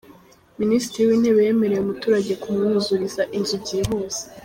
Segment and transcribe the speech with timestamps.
[0.61, 4.21] Minisitiri w’Intebe yemereye umuturage kumwuzuriza inzu byihuse